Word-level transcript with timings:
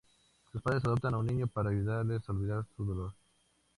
Sus 0.51 0.63
padres 0.63 0.83
adoptan 0.83 1.13
un 1.13 1.27
niño 1.27 1.45
para 1.45 1.69
ayudarles 1.69 2.27
a 2.27 2.31
olvidar 2.31 2.65
su 2.75 2.85
dolor. 2.85 3.13